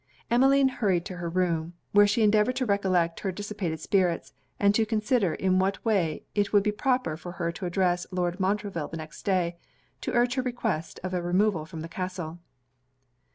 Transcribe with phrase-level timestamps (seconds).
[0.31, 4.83] Emmeline hurried to her room; where she endeavoured to recollect her dissipated spirits, and to
[4.83, 8.97] consider in what way it would be proper for her to address Lord Montreville the
[8.97, 9.57] next day,
[10.01, 12.39] to urge her request of a removal from the castle.